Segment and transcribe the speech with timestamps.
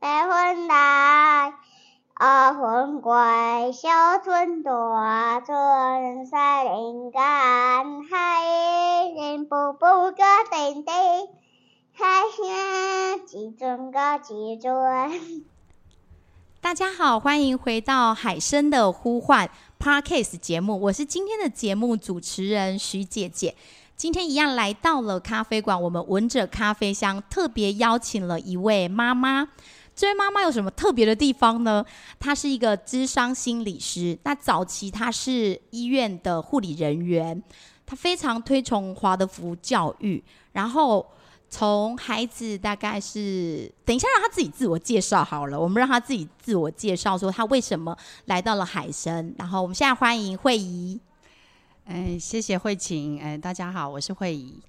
[0.00, 1.52] 白云来，
[2.14, 3.12] 二分归，
[3.70, 3.90] 小
[4.24, 7.20] 村大村山林间，
[8.08, 8.46] 海
[9.14, 10.94] 人步步个叮叮，
[11.92, 15.44] 海声几阵个几阵。
[16.62, 23.54] 大家好，欢迎回到海声的呼唤 Podcast 节目，我是今天的节目主持人徐姐姐。
[23.96, 29.48] 今天一样来到了咖啡馆，我们闻着咖啡香，特别邀请了一位妈妈。
[30.00, 31.84] 这位妈妈有什么特别的地方呢？
[32.18, 37.42] 她是一个智商心理师，那早期她是医院的护理人员，
[37.84, 41.06] 她非常推崇华德福教育，然后。
[41.52, 45.60] 从孩子大概是，等一下让她自己自我介绍好了。
[45.60, 47.96] 我们让她自己自我介绍，说她为什么
[48.26, 49.34] 来到了海参。
[49.36, 51.00] 然后我们现在欢迎慧仪。
[51.86, 53.20] 哎，谢谢慧晴。
[53.20, 54.62] 哎，大家好，我是慧仪。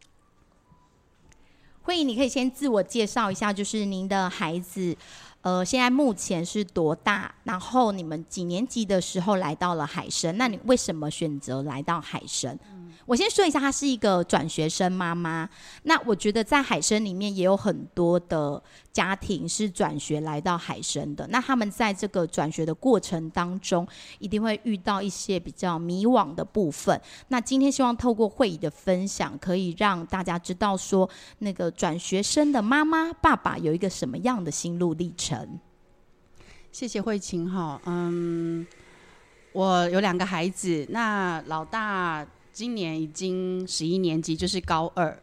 [1.84, 4.96] 慧仪，你可以先自我介绍一下，就是您的孩子，
[5.42, 7.34] 呃，现在目前是多大？
[7.44, 10.38] 然后你们几年级的时候来到了海神？
[10.38, 12.58] 那你为什么选择来到海参？
[13.06, 15.50] 我先说一下，她是一个转学生妈妈。
[15.84, 18.62] 那我觉得在海参里面也有很多的
[18.92, 21.28] 家庭是转学来到海参的。
[21.28, 23.88] 那他们在这个转学的过程当中，
[24.20, 27.00] 一定会遇到一些比较迷惘的部分。
[27.28, 35.60] 那今天希望透过会议的分享，可以让大家知道说，那个转学生的妈妈、爸爸有一个什么样的心路历程。
[36.72, 38.66] 谢谢慧琴哈，嗯，
[39.52, 42.26] 我有两个孩子，那老大。
[42.54, 45.18] 今年已经十一年级，就是高二。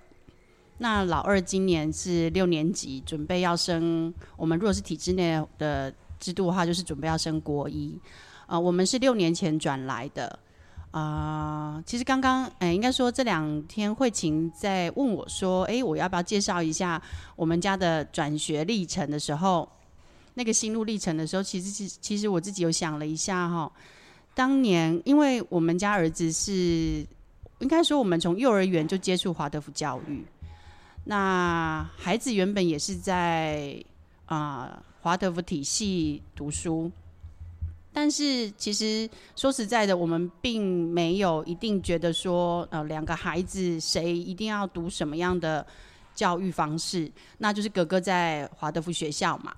[0.78, 4.14] 那老二今年是六年级，准备要升。
[4.36, 7.98] 我们如果是体制内的制度的话，就是准备要升国一。
[8.46, 10.38] 啊、呃，我们是六年前转来的。
[10.92, 17.02] 啊、呃，其实刚刚，哎、应该说这两天慧晴在问我说，哎、我要不要介绍一下
[17.36, 19.68] 我们家的转学历程的时候，
[20.34, 23.70] 那个心路历程的时候，其实其其实我自己有想了一下哈。
[24.32, 27.04] 当年因为我们家儿子是。
[27.60, 30.24] 应该说，我们从幼儿园就接触华德福教育。
[31.04, 33.82] 那孩子原本也是在
[34.26, 36.90] 啊华德福体系读书，
[37.92, 45.66] 但是其实说实在的，我们并没有一定觉得说，呃，两个孩子谁一定要读什么样的
[46.14, 47.10] 教育方式。
[47.38, 49.52] 那就是哥哥在华德福学校嘛，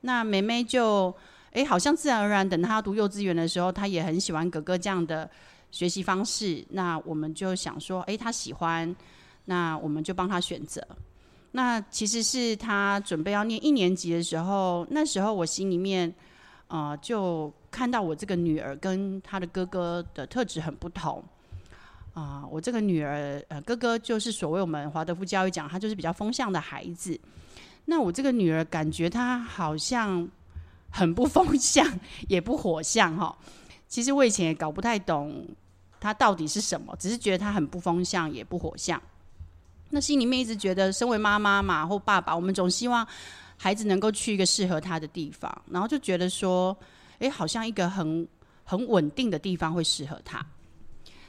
[0.00, 1.14] 那妹妹就
[1.52, 5.30] 哎，好像自然而然，等他读幼稚园的时候，他也很喜欢哥哥这样的。
[5.76, 8.96] 学习方式，那我们就想说，哎，他喜欢，
[9.44, 10.80] 那我们就帮他选择。
[11.52, 16.10] 那其实是他准备要念一年级的时候，那时候我心里面，
[16.68, 21.22] 呃，就看到我这个女儿跟她的哥哥的特质很不同。
[22.14, 27.20] 啊、我这个女儿，呃，哥哥就是所谓我们华德福教育讲，他就是比较风向的孩子。
[27.84, 30.26] 那我这个女儿感觉她好像
[30.90, 31.86] 很不风向，
[32.28, 33.36] 也不火象哈。
[33.86, 35.46] 其实我以前也搞不太懂。
[36.06, 36.94] 他到底是什么？
[37.00, 39.02] 只是觉得他很不风向，也不火象。
[39.90, 43.06] 那心里面一直觉得，身为妈妈嘛，或爸爸，我们总希望
[43.56, 46.76] 孩子能够去一个适合他的地方，然后就觉得说，
[47.18, 48.26] 哎，好像一个很
[48.64, 50.44] 很稳定的地方会适合他。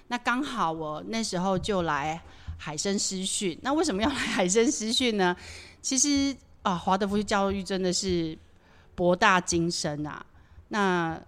[0.07, 2.21] 那刚好我那时候就来
[2.57, 3.57] 海参师训。
[3.61, 5.35] 那为什么要来海参师训呢？
[5.81, 8.37] 其实啊，华德福教育真的是
[8.95, 10.25] 博大精深啊。
[10.69, 11.19] 那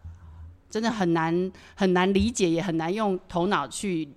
[0.70, 4.08] 真的很难很难理解，也很难用头脑去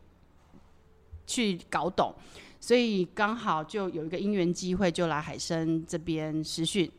[1.27, 2.15] 去搞懂，
[2.61, 6.91] 所以刚好就有一个因缘机会，就来海声这边实训。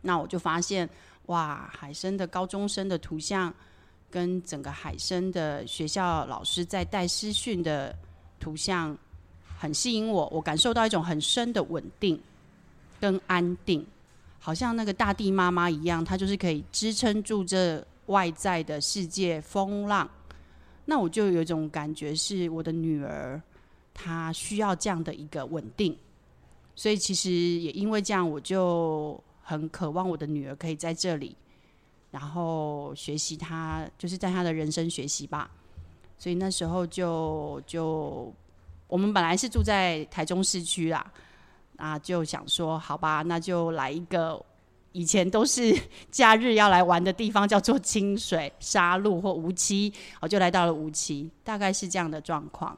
[0.00, 0.88] 那我就发现，
[1.26, 3.52] 哇，海声的高中生的图像，
[4.10, 7.94] 跟整个海声的学校老师在带师训的
[8.38, 8.96] 图像，
[9.58, 10.26] 很吸引我。
[10.28, 12.18] 我感受到一种很深的稳定
[12.98, 13.86] 跟安定，
[14.38, 17.86] 好像那个大地妈妈一样，她就是可以支撑住这。
[18.10, 20.08] 外在的世界风浪，
[20.84, 23.40] 那我就有一种感觉，是我的女儿，
[23.94, 25.96] 她需要这样的一个稳定，
[26.74, 31.36] 所以其实也因为这样，我就很渴望我的女儿可以在这里，
[32.10, 35.50] 然后学习她，就是在她的人生学习吧。
[36.18, 38.34] 所以那时候就就
[38.88, 41.12] 我们本来是住在台中市区啦，
[41.76, 44.44] 啊，就想说好吧，那就来一个。
[44.92, 45.76] 以前都是
[46.10, 52.76] 假日要来玩的地方，叫做清水、沙鹿或无期，我就来到了无期，大概是这样的状况。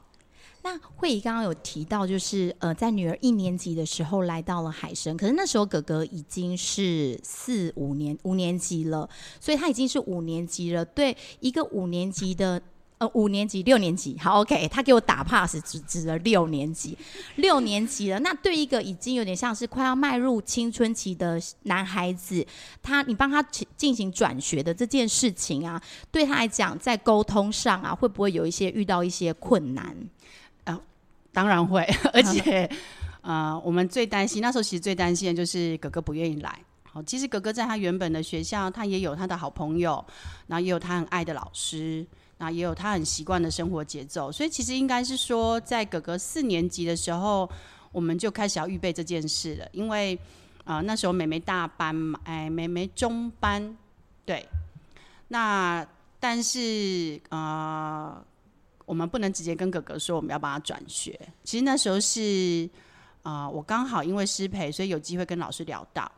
[0.64, 9.10] 那慧仪刚刚有提到，就是呃，在女儿一年级的时候来到了海声，可是那时候哥哥已经是四五年五年级了，
[9.40, 10.84] 所以他已经是五年级了。
[10.84, 12.62] 对一个五年级的
[13.02, 16.96] 呃，五年级、六年级，好，OK，他给我打 pass，只指了六年级，
[17.34, 18.20] 六年级了。
[18.20, 22.46] 那对一个已经有点像是快要迈入青春期的男孩子，
[22.80, 23.42] 他你帮他
[23.76, 25.82] 进行转学的这件事情啊，
[26.12, 29.84] 对他来讲，在沟通上啊，会不会有一些遇到一些困难？
[30.62, 30.80] 啊、呃，
[31.32, 31.82] 当然会，
[32.14, 32.70] 而且，
[33.22, 36.56] 呃，我们最担心那时候，其实最担心的就是哥哥不愿意来。
[36.84, 40.04] 好，其实哥哥在他原本的学校，他也有他的好朋友，
[40.46, 42.06] 然后也有他很爱的老师。
[42.42, 47.48] 那也有他很习惯的生活节奏，所以其实应该是说，在哥哥四年级的时候，
[47.92, 49.68] 我们就开始要预备这件事了。
[49.70, 50.18] 因为
[50.64, 53.76] 啊、呃，那时候妹妹大班嘛，哎，妹妹中班，
[54.26, 54.44] 对。
[55.28, 55.86] 那
[56.18, 58.24] 但是啊、呃，
[58.86, 61.16] 我们不能直接跟哥哥说我们要帮他转学。
[61.44, 62.68] 其实那时候是
[63.22, 66.10] 啊、我刚好因为失陪，所以有机会跟老师聊到。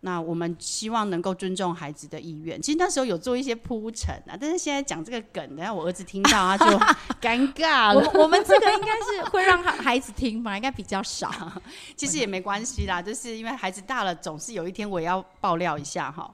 [0.00, 2.62] 那我们希望能够尊重孩子的意愿。
[2.62, 6.78] 其实那时候有做一些铺陈啊，但是现在讲这个梗，等下我儿子听到他就
[7.20, 8.08] 尴尬了。
[8.12, 11.32] 我我们这个应该是会让孩子听吧，应该比较少。
[11.96, 16.32] 其实也没关系啦，就是因为孩子大了，总是有一天我也要爆料一下哈。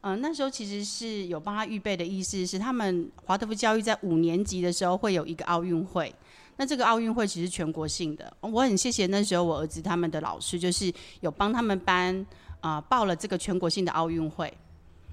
[0.00, 6.12] 嗯、呃，那时候其实是有帮他预备的意思是，他们华德福教育在五年级的时候会有一个奥运会。
[6.56, 12.26] 那这个奥运会其实全国性的，我很谢谢那时候我儿子他们的老师，就是有帮他们班。
[12.64, 14.50] 啊、报了这个全国性的奥运会，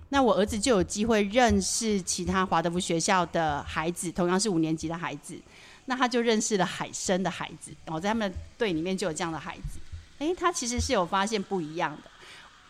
[0.08, 5.38] 那我儿子就有机会认识其他华德福学校的孩子，同样是五年级的孩子，
[5.84, 9.80] 那他就认识了海生的孩子，我在他们队里面就有这样的孩子，
[10.20, 12.10] 诶，他其实是有发现不一样的。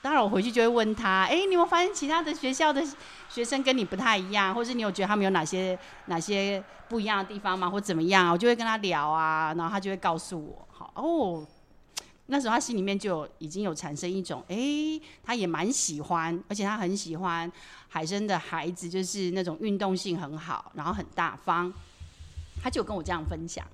[0.01, 2.83] 当然我回去就会问他，诶，你有没有发现其他的学校的
[3.29, 5.77] 学生跟你不太一样，或是你有觉得他们有哪些
[6.07, 8.31] 哪些不一样的地方吗，或怎么样？
[8.33, 11.45] 我就会跟他聊啊，然后他就会告诉我，好哦。
[12.31, 14.57] 那时候他心里面就已经有产生一种，哎、
[15.21, 17.51] 他也蛮喜欢，而且他很喜欢
[17.89, 21.71] 海生的孩子，就是那种运动性很好，然后很大方。
[22.63, 23.67] 他就跟我这样分享。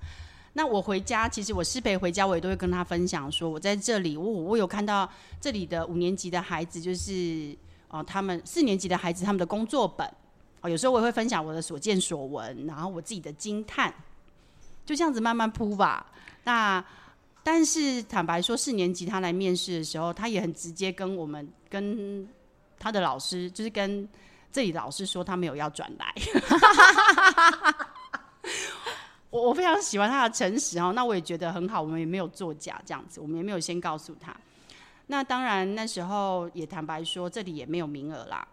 [0.54, 5.08] 那我回家，其实我师培回家，我也都会跟他分享说，我在这里，我我有看到
[5.40, 7.56] 这里的五年级的孩子，就是
[7.90, 10.04] 哦、他们四年级的孩子他们的工作本，
[10.62, 13.94] 哦、有时候我也会分享我的所见所闻，然后我自己的惊叹，
[14.84, 16.04] 就这样子慢慢铺吧。
[16.42, 16.84] 那。
[17.50, 22.28] 但是坦白说，四年级他来面试的时候，他也很直接跟我们、跟
[22.78, 24.06] 他的老师，就是跟
[24.52, 26.14] 这里老师说，他没有要转来。
[29.30, 34.36] 我我非常喜欢他的诚实哦，那我也觉得很好，我们也没有作假这样子，我们也没有先告诉他。
[35.06, 38.46] 那当然那时候也坦白说，这里也没有名额啦。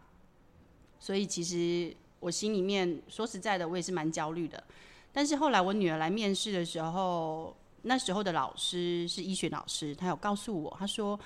[1.01, 4.63] 所以其实我心里面说实在的，我也是蛮焦虑的。
[5.11, 7.53] 但是后来我女儿来面试的时候。
[7.87, 11.19] 那时候的老师是医学老师，他有告诉我，他说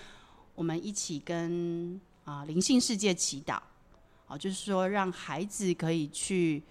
[0.56, 3.58] 我们一起跟啊灵性世界祈祷，
[4.28, 6.62] 啊，就是说让孩子可以去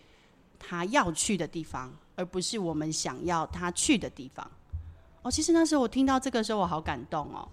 [0.59, 4.49] 他要去的地方，而不是我们想要他去的地方。
[5.23, 7.49] 哦，其实那时候我听到这个时候，我好感动哦，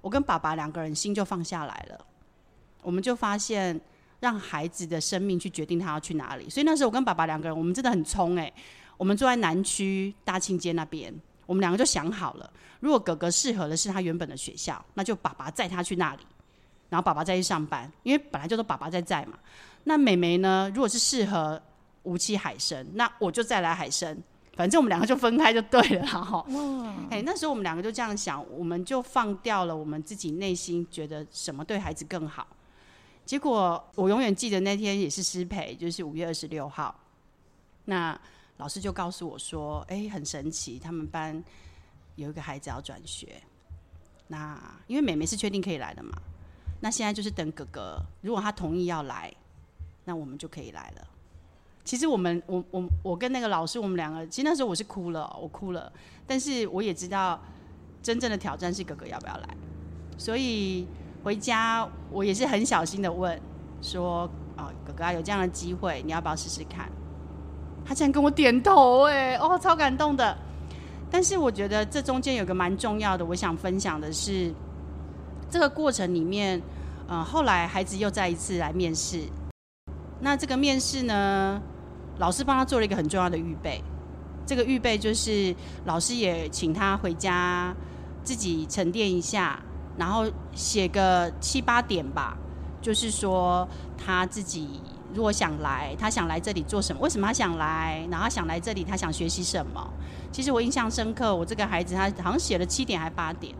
[0.00, 2.06] 我跟爸爸两个人心就放下来了，
[2.82, 3.80] 我们就发现
[4.18, 6.50] 让孩子的生命去决定他要去哪里。
[6.50, 8.52] 所以那时候我跟爸爸两个人，我们真的很冲诶，
[8.96, 11.14] 我们坐在南区大庆街那边。
[11.46, 16.22] 我们两个就想好了，如果哥哥适合的是他原本的学校，那就爸爸载他去那里，
[16.88, 19.38] 然后爸爸再去上班，因为本来就是爸爸在载嘛。
[19.84, 21.62] 那妹妹呢，如果是适合
[22.02, 24.16] 无期海参，那我就再来海参，
[24.54, 26.44] 反正我们两个就分开就对了哈。
[26.48, 26.94] 哇！
[27.10, 32.46] 哎，那时候我们两个就这样想，我们就放掉了我们自己内心觉得什么对孩子更好。
[33.24, 36.92] 结果我永远记得那天也是失陪，就是五月二十六号。
[37.84, 38.18] 那。
[38.58, 41.42] 老师就告诉我说：“哎、很神奇，他们班
[42.14, 43.42] 有一个孩子要转学。
[44.28, 46.10] 那因为妹妹是确定可以来的嘛，
[46.80, 49.32] 那现在就是等哥哥，如果他同意要来，
[50.04, 51.06] 那我们就可以来了。
[51.84, 55.92] 其实我们，我我我跟那个老师，我们两个，其实那时候我是哭了，我哭了。
[56.26, 57.38] 但是我也知道，
[58.02, 59.56] 真正的挑战是哥哥要不要来。
[60.16, 60.88] 所以
[61.22, 63.38] 回家我也是很小心的问
[63.82, 66.90] 说：啊，哥哥啊有这样的机会，你要不要试试看？”
[67.86, 70.36] 他竟然跟我点头，哎，哦，超感动的。
[71.08, 74.52] 但是我觉得这中间有个蛮重要的，我想分享的是，
[75.48, 76.60] 这个过程里面，
[77.06, 79.20] 呃，后来孩子又再一次来面试。
[80.20, 81.62] 那这个面试呢，
[82.18, 83.80] 老师帮他做了一个很重要的预备。
[84.44, 87.72] 这个预备就是老师也请他回家
[88.24, 89.60] 自己沉淀一下，
[89.96, 92.36] 然后写个七八点吧，
[92.82, 93.66] 就是说
[93.96, 94.80] 他自己。
[95.16, 97.00] 如果想来，他想来这里做什么？
[97.00, 98.06] 为什么他想来？
[98.10, 99.82] 然后他想来这里，他想学习什么？
[100.30, 103.54] 其实我印象深刻，我这个孩子他好像写了七点还八点。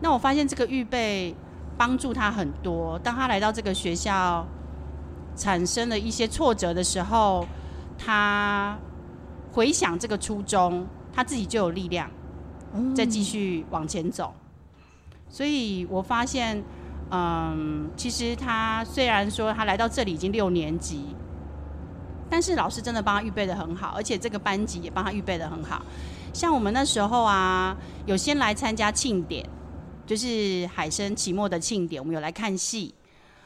[0.00, 1.32] 那我发现这个预备
[1.78, 2.98] 帮助他很多。
[2.98, 4.44] 当他来到这个学校，
[5.36, 7.46] 产生了一些挫折的时候，
[7.96, 8.76] 他
[9.52, 12.10] 回想这个初衷，他自己就有力量，
[12.96, 14.34] 再继续往前走。
[15.28, 16.62] 所以我发现，
[17.10, 21.14] 嗯，其实他虽然说他来到这里已经六年级，
[22.28, 25.84] 但是老师真的帮他预备得很好，而且这个班级也帮他预备得很好。
[26.32, 29.48] 像我们那时候啊，有先来参加庆典，
[30.04, 32.92] 就是海生期末的庆典，我们有来看戏。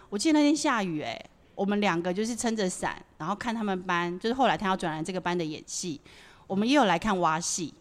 [0.08, 1.22] 我记得那天下雨，哎，
[1.54, 6.00] 我们两个就是撑着伞，然后看他们班，就是后来他要转来这个班的演戏。
[6.46, 7.74] 我们也有来看蛙戏，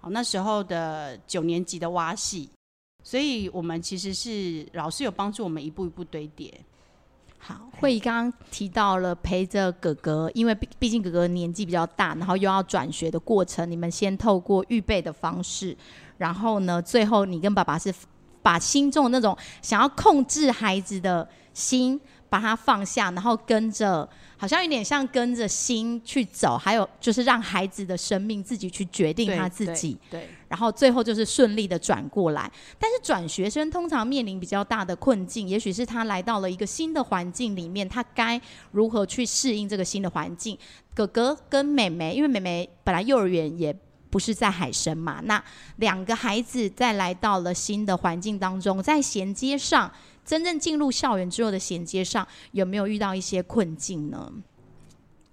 [0.00, 2.50] 好，那时候的九年级的蛙戏，
[3.02, 6.52] 所以我们其实是老师有帮助我们一步一步堆叠。
[7.38, 15.74] 好，慧仪刚刚提到了陪着哥哥，因为毕毕竟哥哥年纪比较大，然后又要转学的过程，你们先透过预备的方式，
[16.18, 17.92] 然后呢，最后你跟爸爸是
[18.42, 21.98] 把心中的那种想要控制孩子的心，
[22.30, 24.08] 把它放下，然后跟着，
[24.38, 29.98] 好像有点像跟着心去走，还有就是让孩子的生命自己去决定他自己。
[30.08, 30.20] 对。
[30.20, 38.40] 对然后最后就是顺利的转过来，但是转学生通常面临比较大的困境，也许是他来到了一个新的环境里面，他该
[38.72, 40.58] 如何去适应这个新的环境？
[40.92, 43.72] 哥哥跟妹妹，因为妹妹本来幼儿园也
[44.10, 45.40] 不是在海参嘛，那
[45.76, 49.88] 两个孩子在来到了新的环境当中，在衔接上，
[50.24, 54.32] 真正进入校园之后的衔接上，有没有遇到一些困境呢？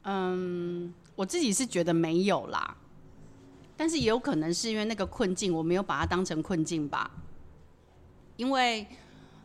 [0.04, 2.76] 嗯，我自己是觉得没有啦。
[3.76, 7.12] 但是也有可能是因为那个困境，我没有把它当成困境吧。
[8.36, 8.88] 因为，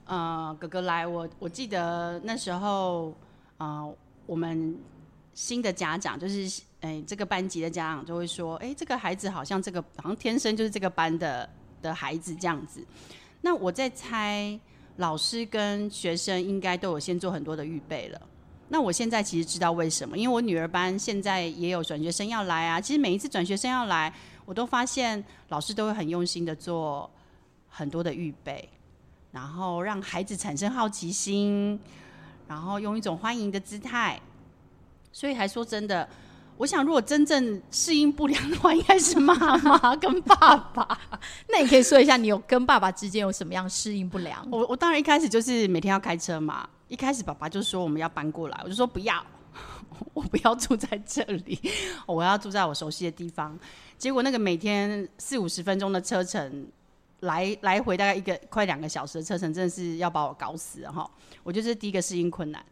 [0.06, 3.14] 呃，哥哥来，我我记得那时候，
[3.58, 3.94] 呃，
[4.24, 4.78] 我们
[5.34, 11.48] 新的家长就是，哎，这个班级的家长就会说，哎，这个孩子好像这个好像天生就是这个班的
[11.82, 12.82] 的孩子这样子。
[13.42, 14.58] 那我在猜，
[14.96, 18.20] 老师跟学生应该都有先做很多的预备了。
[18.68, 22.80] 那我现在其实知道为什么，因为我女儿班现在也有转学生要来啊。
[22.80, 24.12] 其实每一次转学生要来，
[24.44, 27.10] 我都发现老师都会很用心的做
[27.68, 28.66] 很多的预备，
[29.30, 31.78] 然后让孩子产生好奇心，
[32.48, 34.18] 然后用一种欢迎的姿态。
[35.12, 36.08] 所以还说真的，
[36.56, 40.98] 我想如果真正适应不良的话，应该是妈妈 跟爸爸。
[41.48, 44.46] 那你可以说一下，你有跟爸爸之间有什么样适应不良？
[44.50, 46.68] 我我当然一开始就是每天要开车嘛。
[46.88, 49.24] 一开始爸爸就说我们要搬过来，我就说不要，
[50.12, 51.58] 我不要住在这里，
[52.06, 53.58] 我要住在我熟悉的地方。
[53.96, 56.68] 结果那个每天四五十分钟的车程，
[57.20, 61.10] 来来回大概一个快两个小时的车程，真的是要把我搞死哈！
[61.42, 62.62] 我觉得这是第一个适应困难，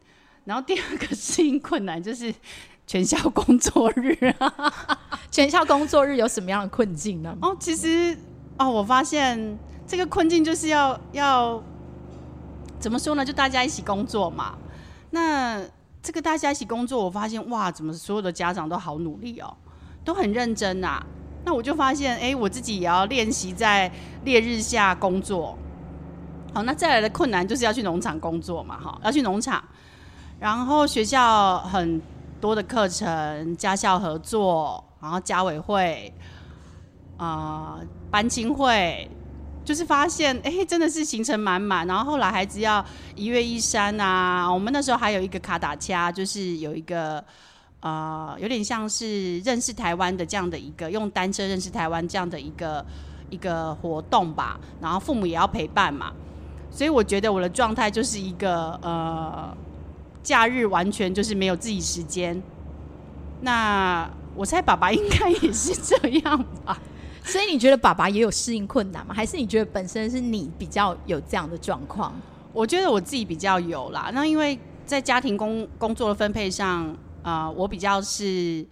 [0.44, 2.34] 然后第二个适应困难就是
[2.90, 4.73] 全校工作日啊，
[5.30, 7.32] 全校工作日有什么样的困境呢？
[7.40, 8.18] 哦，其实
[8.59, 9.56] 哦，我发现
[9.87, 11.62] 这个困境就是要要。
[12.80, 13.25] 怎么说呢？
[13.25, 14.54] 就大家一起工作嘛。
[15.11, 15.62] 那
[16.02, 19.56] 这个大家一起工作，我发现哇，怎么所有的家长都好努力哦，
[20.04, 21.00] 都很认真呐。
[21.44, 23.88] 那我就发现，哎，我自己也要练习在
[24.25, 25.56] 烈日下工作。
[26.52, 29.62] 好，那再来的困难就是要去农场工作嘛，哈，要去农场。
[30.40, 32.00] 然后学校很
[32.40, 36.12] 多的课程，家校合作，然后家委会，
[37.18, 37.78] 啊、
[38.11, 39.09] 班亲会。
[39.62, 41.87] 就是发现，哎、真的是行程满满。
[41.87, 47.23] 然后后来孩子要一月一山啊，我们那时候还有一个卡达恰，就是有一个
[47.80, 52.85] 呃，有点像是认识台湾的这样的一个用单车认识台湾这样的一个
[53.28, 54.59] 一个活动吧。
[54.80, 56.11] 然后父母也要陪伴嘛，
[56.70, 59.56] 所以我觉得我的状态就是一个呃，
[60.23, 62.41] 假日完全就是没有自己时间。
[63.41, 66.81] 那我猜爸爸应该也是这样吧。
[67.23, 69.15] 所以你觉得爸爸也有适应困难吗？
[69.15, 72.15] 还是你觉得本身是你比较有这样的状况？
[72.53, 74.11] 我觉得我自己比较有啦。
[74.12, 76.87] 那因为在家庭工工作的分配上，
[77.23, 78.67] 啊、呃，我比较是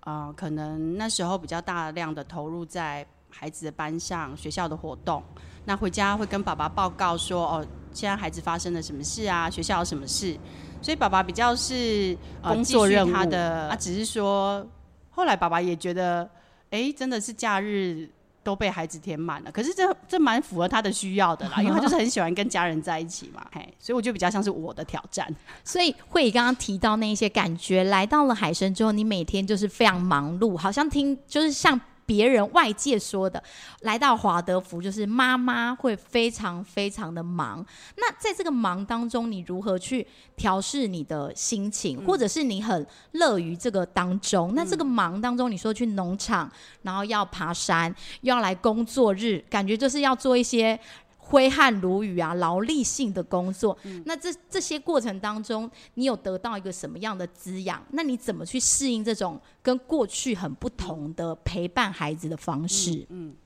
[0.00, 5.22] 啊、呃，可能那时候比较大量的投入在孩子的班上、学校的活动。
[5.64, 9.48] 那回家会跟爸爸报告说，哦，现在孩子发生了什么事啊？
[9.48, 10.36] 学校有什么事？
[10.84, 14.64] 所以爸爸比较是工作任务他的，啊，只是说
[15.10, 16.28] 后来爸爸也觉得。
[16.70, 18.08] 哎，真的是假日
[18.42, 25.32] 都被孩子填满了，可是这这蛮符合他的需要的啦， 因为他就是很喜欢跟家人在一起嘛， 嘿，所以我就比较像是我的挑战。
[25.62, 31.80] 所以慧仪刚刚提到那一些感觉，来到了海参之后，你每天就是非常忙碌，好像听就是像。
[32.06, 33.42] 别人外界说的，
[33.80, 37.64] 来到华德福就是妈妈会非常非常的忙。
[37.96, 40.06] 那在这个忙当中，你如何去
[40.36, 44.52] 调试你的心情，嗯、或者是你很乐于这个当中？
[44.54, 46.50] 那这个忙当中，你说去农场，
[46.82, 50.78] 然后要爬山，又要来工作日，感觉就是要做一些
[51.26, 53.76] 挥汗如雨啊，劳力性的工作。
[53.84, 57.82] 嗯、那这这些过程当中，你有得到一个什么样的滋养？
[57.92, 63.06] 那你怎么去适应这种跟过去很不同的陪伴孩子的方式？
[63.08, 63.36] 嗯，嗯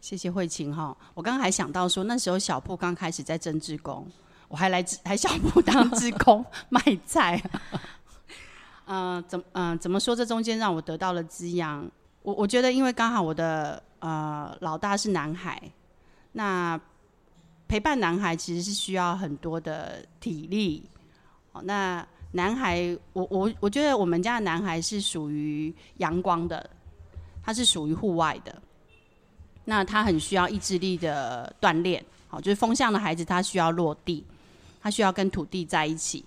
[0.00, 0.96] 谢谢慧琴哈。
[1.12, 4.06] 我刚刚还想到说，那时候小铺刚开始在争志工，
[4.46, 7.42] 我还来还小铺当志工卖菜。
[8.86, 10.14] 嗯、 呃，怎嗯、呃、怎么说？
[10.14, 11.84] 这中间让我得到了滋养。
[12.22, 15.60] 我我觉得，因为刚好我的呃老大是男孩，
[16.32, 16.80] 那。
[17.68, 20.82] 陪伴男孩其实是需要很多的体力。
[21.52, 26.68] 哦，那男孩，我我我觉得我们家的男孩是属于阳光的，
[27.42, 28.62] 他是属于户外的。
[29.66, 32.02] 那他很需要意志力的锻炼。
[32.28, 34.24] 好，就是风向的孩子，他需要落地，
[34.82, 36.24] 他需要跟土地在一起。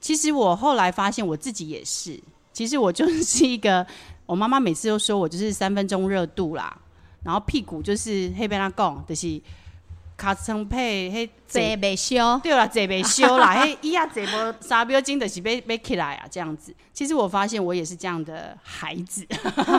[0.00, 2.20] 其实我后来发现我自己也是，
[2.52, 3.86] 其实我就是一个，
[4.26, 6.76] 我妈妈每次都说我就是三分钟热度啦，
[7.24, 9.40] 然后屁股就是黑边拉贡，就是。
[10.16, 16.74] 卡层配，迄坐袂修，对啦，坐袂修啦， 迄伊啊坐无三秒钟就是被被起来啊，这样子。
[16.92, 19.26] 其实我发现我也是这样的孩子，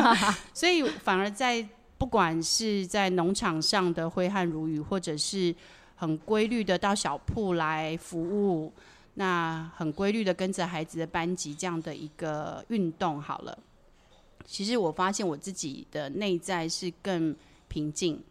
[0.53, 1.67] 所以反而在
[1.98, 5.53] 不管是在农场上的挥汗如雨，或者是
[5.96, 8.72] 很规律的到小铺来服务，
[9.15, 13.58] 那很规律的跟着孩子的班级这样的一个运动，好了，
[14.46, 17.36] 其实我发现我自己的内在是更
[17.67, 18.24] 平静。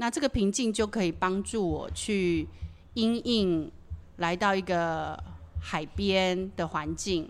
[0.00, 2.48] 那这个平静就可以帮助我去
[2.94, 3.70] 因应
[4.16, 5.22] 来到一个
[5.60, 7.26] 海边的环境，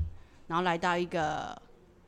[0.47, 1.61] 然后来到一个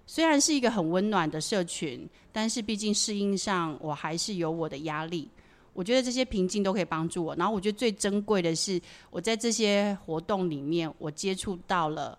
[0.06, 5.28] 虽然是一个很温暖的社群，但是毕竟适应上我还是有我的压力。
[5.72, 7.34] 我觉得这些平静都可以帮助我。
[7.34, 12.16] 然后我觉得最珍贵的是我在这些活动里面，我接触到了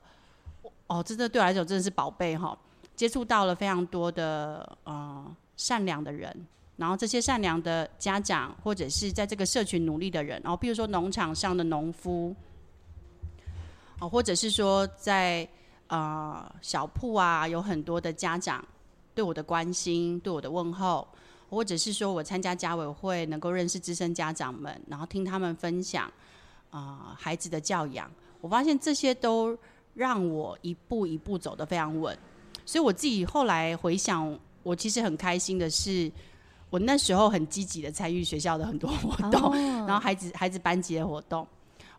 [0.87, 2.57] 哦，真的对我来说真的是宝贝哈，
[2.93, 6.45] 接触到了非常多的呃善良的人。
[6.75, 12.35] 然后这些善良的家长，或者是在这个社群努力的人，然后比如说农场上的农夫，
[13.99, 15.47] 哦，或者是说在
[15.87, 18.65] 呃小铺啊，有很多的家长
[19.13, 21.07] 对我的关心，对我的问候，
[21.47, 26.11] 或者是说我参加家委会，能够认识资深家长们，然后听他们分享
[26.71, 28.11] 啊、孩子的教养，
[28.41, 29.55] 我发现这些都
[29.93, 32.17] 让我一步一步走得非常稳。
[32.65, 36.11] 所以我自己后来回想，我其实很开心的是。
[36.73, 39.55] 我那时候很积极的参与学校的很多活动，oh.
[39.87, 41.45] 然后孩子孩子班级的活动，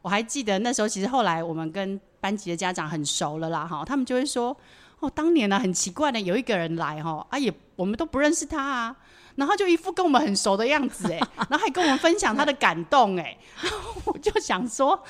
[0.02, 4.56] 我还记得那时候其实后来我们跟班级的家长很熟了啦，哈，他们就会说，
[4.98, 8.96] 哦，当年呢、啊、很奇怪的有一个人来哈，啊也我们都不认识他啊，
[9.36, 15.00] 然后就一副跟我们很熟的样子哎， 然后还跟我们分享他的感动哎， 然后我就想说，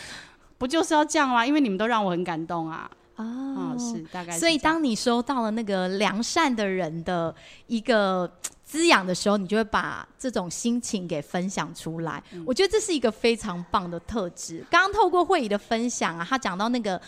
[0.58, 1.46] 不就是要这样吗？
[1.46, 3.80] 因为你们都让我很感动啊，啊、oh.
[3.80, 7.34] 是大概是，所以当你收到了那个良善的人的
[7.66, 8.30] 一个。
[8.64, 12.22] 滋养的时候，你就会把这种心情给分享出来。
[12.32, 14.64] 嗯、我觉得这是一个非常棒的特质。
[14.70, 17.00] 刚刚透过慧仪的分享啊，他讲到那个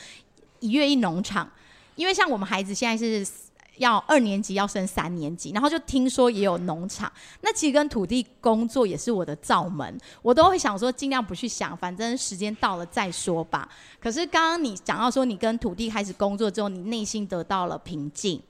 [0.60, 1.50] 一月一农场，
[1.94, 3.26] 因为像我们孩子现在是
[3.78, 7.10] 要二年级要升三年级，然后就听说也有农场。
[7.40, 13.68] 那其实跟土地工作也是我的罩门，我都会想说尽量不去想，反正时间到了再说吧。
[14.00, 18.40] 可是刚刚你讲到说，你跟土地开始工作之后，你内心得到了平静。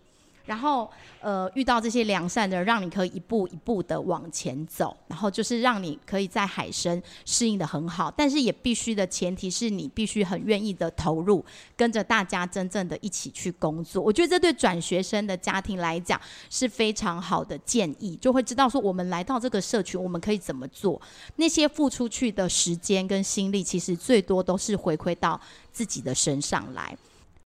[0.46, 0.88] 然后，
[1.20, 8.08] 呃，遇到这些良善的，让你可以一步一步的往前走，然后就是让你可以在海生适应得很好。
[8.16, 11.44] 但是也必须的前提是你必须很愿意的投入，
[11.76, 14.00] 跟着大家真正的一起去工作。
[14.00, 21.02] 我觉得这对转学生的家庭来讲是非常好的建议，就会知道说我们来到这个社群，我们可以怎么做。
[21.34, 25.40] 那些付出去的时间跟心力，其实最多都是回馈到
[25.72, 26.96] 自己的身上来。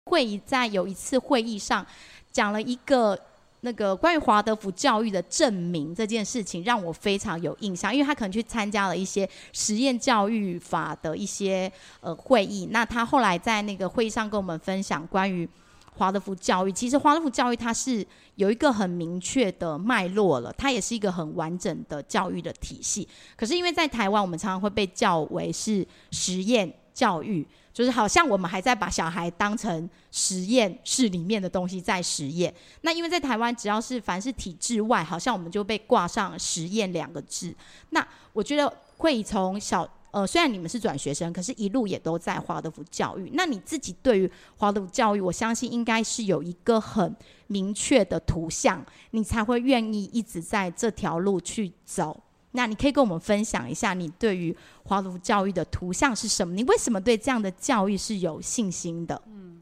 [0.09, 1.87] 慧仪在有一次会议上。
[2.31, 3.19] 讲了一个
[3.61, 12.69] 那个关于华德福教育的证明这件事情，让我非常有印象，因为他可能去参加了一些实验教育法的一些呃会议。
[12.71, 15.47] 那他后来在那个会议上跟我们分享关于
[15.93, 18.03] 华德福教育，其实华德福教育它是
[18.35, 23.07] 有一个很明确的脉络了，它也是一个很完整的教育的体系。
[23.35, 27.47] 可是因为在台湾，我们常常会被叫为是实验教育。
[27.73, 32.53] 就是好像我们还在把小孩当成实验室里面的东西在实验。
[32.81, 37.55] 那因为在台湾，只要是凡是体制外，好像我们就被挂上实验两个字。
[37.91, 43.31] 那我觉得会从小呃，虽然你们是转学生，可是一路也都在华德福教育。
[43.35, 47.15] 那你自己对于华德福教育，我相信应该是有一个很
[47.47, 52.21] 明确的图像，你才会愿意一直在这条路去走。
[52.51, 56.53] 那你可以跟我们分享一下，你对于华德福教育的图像是什么？
[56.53, 59.21] 你为什么对这样的教育是有信心的？
[59.27, 59.61] 嗯，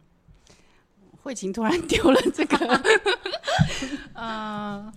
[1.22, 2.84] 慧琴突然丢了这个，
[4.14, 4.92] 呃，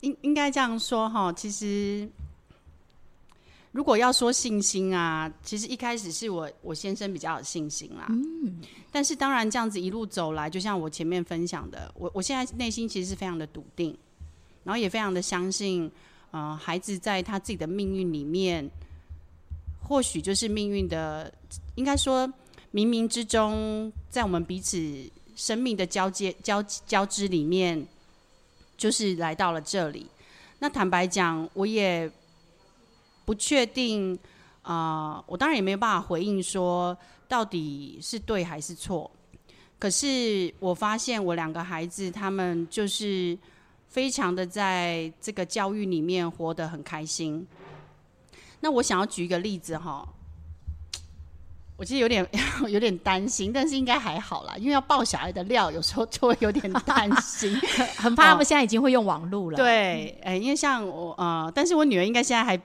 [0.00, 2.06] 应应该这样说哈，其实
[3.70, 8.04] 如果要说信心啊，其实一开始是我我先生比较有信心啦。
[8.10, 13.96] 嗯，但是当然这样子一路走来，就像我前面分享的，我我现在内心其实是非常的笃定，
[14.64, 15.90] 然后也非常的相信，
[16.32, 18.68] 呃，孩子在他自己的命运里面，
[19.84, 21.32] 或许就是命运的，
[21.76, 22.26] 应该说
[22.74, 24.76] 冥冥之中，在我们彼此
[25.36, 27.86] 生命的交接交交织里面，
[28.76, 30.06] 就是来到了这里。
[30.58, 32.10] 那坦白讲，我也。
[33.24, 34.18] 不确定
[34.62, 36.96] 啊、我当然也没有办法回应说
[37.28, 39.08] 到底是对还是错。
[39.78, 43.38] 可是我发现我两个孩子，他们就是
[43.92, 47.46] 非常的在这个教育里面活得很开心。
[48.60, 50.08] 那我想要举一个例子哈，
[51.76, 52.26] 我其实有点
[52.68, 57.54] 有点担心，但是应该还好啦，因为要爆小孩的料，有时候就会有点担心，
[57.98, 59.56] 很怕他们现在已经会用网络了。
[59.56, 62.58] 对，哎，因为像我呃，但是我女儿应该现在还。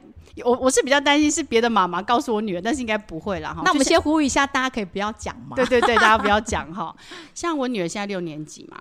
[0.45, 3.63] 我我是比较担心是别的妈妈告诉我女儿，但是应该不会啦哈。
[3.65, 5.55] 那我们先呼吁一下，大家可以不要讲嘛。
[5.55, 6.95] 对对对，大家不要讲 哈。
[7.33, 8.77] 像我女儿现在六年级嘛，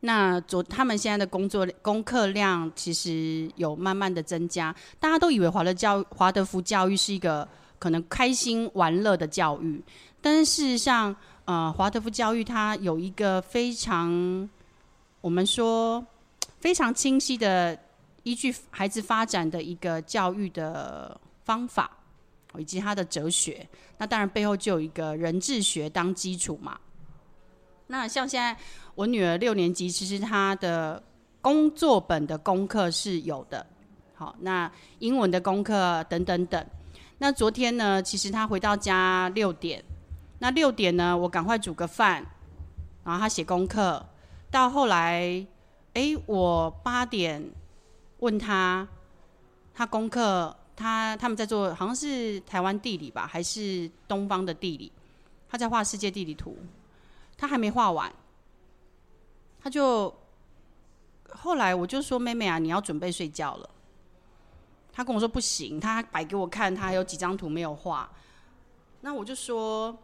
[0.00, 4.74] 那昨他们现在的工作功课量其实有慢慢的增加。
[5.00, 7.46] 大家都以为华德教华德福教育是一个
[7.78, 9.82] 可能开心玩乐的教育，
[10.20, 14.48] 但是事实上，呃，华德福教育它有一个非常
[15.20, 16.04] 我们说
[16.60, 17.78] 非常清晰的。
[18.26, 21.88] 依据孩子发展的一个教育的方法，
[22.58, 23.64] 以及他的哲学，
[23.98, 26.76] 那当然背后就有一个人智学当基础嘛。
[27.88, 28.56] 那像现在
[28.94, 31.02] 我女儿六年级，其实她的
[31.40, 33.64] 工作本的功课是有的，
[34.14, 36.66] 好，那英文的功课等等等。
[37.18, 39.84] 那昨天呢，其实她回到家六点，
[40.38, 42.24] 那六点呢，我赶快煮个饭，
[43.04, 44.04] 然后她写功课，
[44.50, 45.46] 到后来，
[45.94, 47.50] 哎，我八点。
[48.20, 48.88] 问她，
[49.74, 54.90] 她功课，她他们在做，好像是台湾地理吧，还是东方的地理？
[55.46, 56.56] 她在画世界地理图，
[57.36, 58.12] 他还没画完，
[59.60, 60.14] 他就
[61.30, 63.70] 后来我就说：“妹妹啊，你要准备睡觉了。”
[64.92, 68.10] 他跟我说：“不行，他摆给我看，他还有几张图没有画。”
[69.02, 69.96] 那我就说：“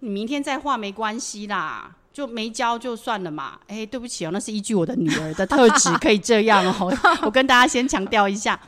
[0.00, 6.92] 你明天再画没关系啦。”就没交就算了嘛，哎，对不起哦，那是依据我的女儿的特质可以这样哦。
[7.22, 8.60] 我跟大家先强调一下，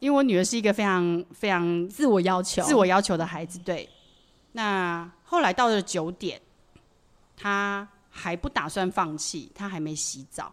[0.00, 3.60] 因为我女儿是一个非常非常自我要求、自我要求的孩子。
[3.60, 3.88] 对，
[4.52, 6.42] 那后来到了九点，
[7.40, 10.52] 他还不打算放弃，他还没洗澡。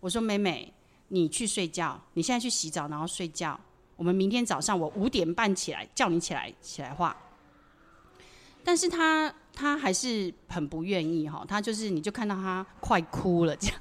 [0.00, 0.72] 我说：“妹妹，
[1.08, 3.58] 你去睡觉，你现在去洗澡，然后睡觉。
[3.94, 7.16] 我们明天早上我五点半起来叫你起来起来画。”
[8.64, 9.32] 但是他。
[9.58, 13.78] 他还是很不愿意哈，他就是你就看到他快哭了这样。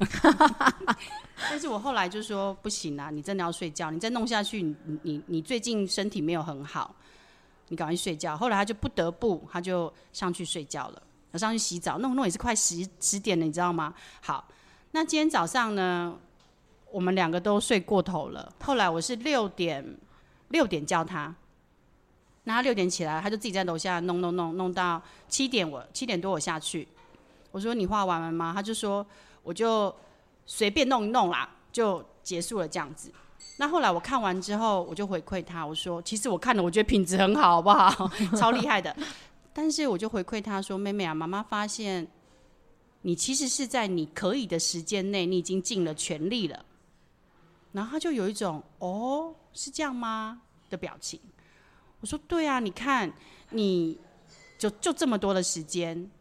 [1.52, 6.96] 但是我后来就说不行啊，你真的要睡觉，你再弄下去，你你你最近身体没有很好，
[7.68, 8.38] 你赶快睡觉。
[8.38, 11.04] 后来他就不得不，他就上去睡觉了，
[11.36, 13.94] 他上去洗澡，弄弄也是快十十点了，你知道吗？
[14.22, 14.48] 好，
[14.92, 16.18] 那今天早上呢，
[16.90, 18.52] 我们两个都睡过头了。
[18.64, 19.98] 后来我是六点
[20.50, 21.36] 六点叫他。
[22.46, 26.88] 那他六点起来，他就自己在楼下弄弄弄弄到七点，我七点多我下去，
[27.52, 28.54] 我说你画完了吗？
[28.56, 29.06] 他就说
[29.44, 29.94] 我就
[30.46, 33.12] 随便弄一弄啦，就结束了这样子。
[33.58, 38.10] 那后来我看完之后，我就回馈他，我说其实我看了，我觉得品质很好，好不好？
[38.38, 38.96] 超厉害的。
[39.58, 42.06] 但是我就回馈他说，妹妹啊，妈妈发现
[43.04, 46.66] 你其实是在你可以的时间内，你已经尽了全力了。
[47.72, 51.18] 然后他就有一种哦，是这样吗的表情。
[52.02, 53.10] 我说对啊，你看，
[53.52, 53.98] 你
[54.58, 56.12] 就就这么多的时间，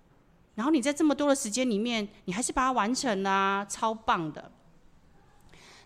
[0.55, 4.49] 然后你在这么多的时间里面，你还是把它完成啦，超棒的。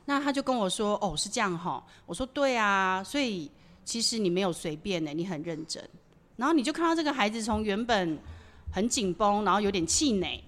[0.04, 3.50] 那他就跟我说：“哦，是这样哈。”我说：“对啊，所以
[3.84, 5.88] 其实你没有随便呢，你很认真。
[6.38, 8.18] 然后你就看到这个孩子从原本
[8.72, 10.42] 很紧绷，然后有点气馁，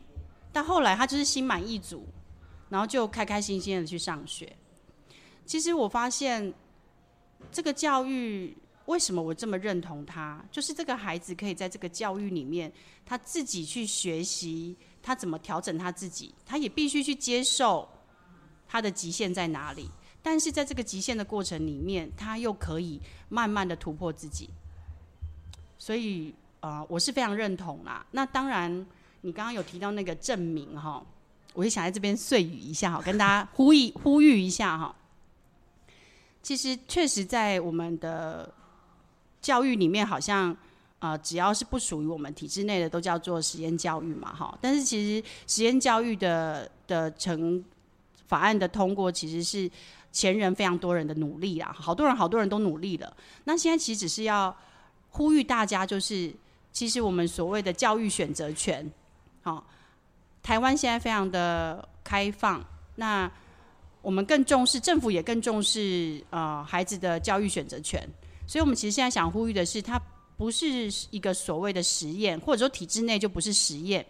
[0.51, 2.07] 到后来他就是心满意足，
[2.71, 4.57] 然后就开开心心的去上学。
[5.45, 6.55] 其实我发现
[7.53, 10.45] 这个教育。”为什么我这么认同他？
[10.51, 12.73] 就是这个孩子可以在这个教育里面，
[13.07, 17.89] 他自己去学习，他怎么调整他自己，他也必须去接受
[18.67, 19.89] 他的极限在哪里。
[20.21, 24.51] 但是在这个极限的过程里面，他又可以慢慢的突破自己。
[25.81, 28.07] 所以，呃，我是非常认同啦。
[28.13, 28.87] 那当然，
[29.23, 31.05] 你刚刚有提到那个证明哈，
[31.55, 34.95] 我也想在这边碎语一下哈，跟大家呼吁呼吁一下哈。
[36.43, 38.55] 其实，确实在我们的。
[39.43, 40.55] 教育里面好像，
[40.99, 44.55] 呃，只要是不属于我们体制内的，都叫做实验教育嘛，哈。
[44.61, 47.65] 但是其实实验教育的的成
[48.27, 49.71] 法案的通过，其实是
[50.13, 53.17] 前人非常多人的努力啦，好多人好多人都努力了。
[53.45, 54.55] 那现在其实只是要
[55.11, 56.33] 呼吁大家，就是
[56.73, 58.89] 其实我们所谓的教育选择权，
[59.43, 59.65] 好、
[60.43, 62.65] 台湾现在非常的开放，
[62.97, 63.31] 那
[64.03, 68.01] 我们更重视，政府也更重视呃孩子的教育选择权。
[68.47, 70.01] 所以，我们其实现在想呼吁的是，它
[70.37, 74.05] 不是一个所谓的实验，或者说体制内就不是实验。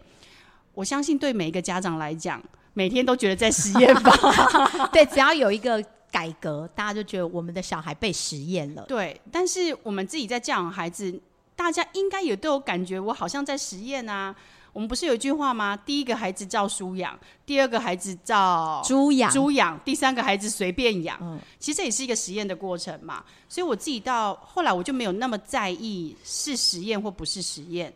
[0.73, 2.41] 我相信对每一个家长来讲，
[2.73, 4.11] 每天都觉得在实验吧。
[4.93, 8.83] 对，只要有一个改革，大家就觉得我们的小孩被实验了。
[8.83, 11.19] 对，但是我们自己在教养孩子，
[11.55, 14.35] 大家应该也都有感觉，我好像在实验啊。
[14.73, 15.75] 我们不是有一句话吗？
[15.75, 21.17] 第一个孩子照书养，第二个孩子照猪养，猪养，第三个孩子随便养。
[21.21, 23.21] 嗯，其实这也是一个实验的过程嘛。
[23.49, 27.93] 所以我自己到后来，我就没有那么在意是实验或不是实验。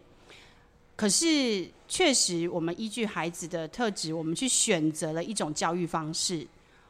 [0.98, 6.46] 可是，确实，我们依据孩子的特质，我们去选择了一种教育方式。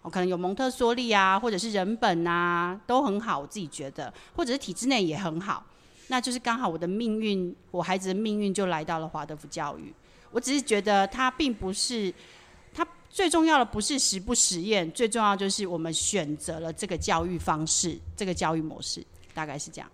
[0.10, 3.40] 可能有蒙特梭利啊，或者是人本啊，都很好。
[3.40, 5.66] 我自己觉得，或者是体制内也很好。
[6.08, 9.94] 那就是刚好我的命运，我孩子的命运就来到了华德福教育。
[10.32, 12.14] 我只是觉得，它并不是，
[12.74, 19.90] 它最重要的不是实不实验，最重要就是我们选择了这个教育方式，这个教育模式，大概是这样。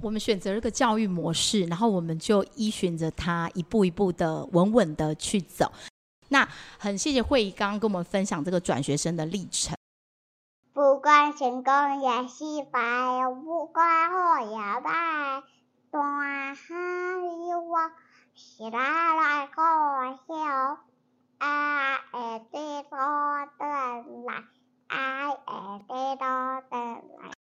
[0.00, 5.70] 我们选择了个教育模式，然后我们就依循着它一步一步的稳稳的去走。
[6.30, 9.76] 那很谢谢慧仪刚刚跟我们分享这个转学生的历程。
[10.72, 12.80] 不管成功也失败，
[13.44, 15.42] 不管好也坏，
[15.90, 15.98] 大
[16.54, 16.58] 喊
[17.24, 17.90] 一我
[18.34, 19.62] 是哪来个
[20.26, 20.78] 笑？
[21.38, 22.96] 啊，会得到
[23.58, 23.64] 的
[24.26, 24.44] 来，
[24.86, 26.76] 啊，会得到的
[27.18, 27.30] 来。